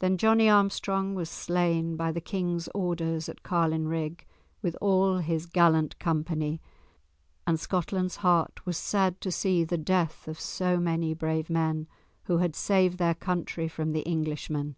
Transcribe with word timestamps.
Then 0.00 0.18
Johnie 0.18 0.50
Armstrong 0.50 1.14
was 1.14 1.30
slain 1.30 1.96
by 1.96 2.12
the 2.12 2.20
King's 2.20 2.68
orders 2.74 3.26
at 3.26 3.42
Carlinrigg 3.42 4.26
with 4.60 4.76
all 4.82 5.16
his 5.16 5.46
gallant 5.46 5.98
company, 5.98 6.60
and 7.46 7.58
Scotland's 7.58 8.16
heart 8.16 8.66
was 8.66 8.76
sad 8.76 9.18
to 9.22 9.32
see 9.32 9.64
the 9.64 9.78
death 9.78 10.28
of 10.28 10.38
so 10.38 10.76
many 10.76 11.14
brave 11.14 11.48
men, 11.48 11.86
who 12.24 12.36
had 12.36 12.54
saved 12.54 12.98
their 12.98 13.14
country 13.14 13.66
from 13.66 13.92
the 13.92 14.06
Englishmen. 14.06 14.76